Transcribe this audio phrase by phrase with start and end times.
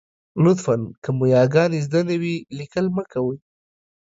[0.43, 0.75] لطفاً!
[1.03, 3.37] که مو یاګانې زده نه وي، لیکل مه کوئ.